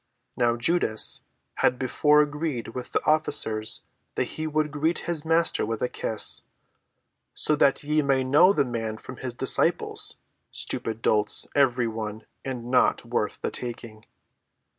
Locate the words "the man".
8.51-8.97